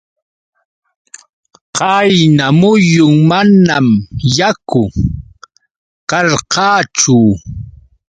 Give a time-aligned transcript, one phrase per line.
[1.77, 3.87] Qayna muyun manam
[4.37, 4.83] yaku
[6.09, 7.19] karqachu.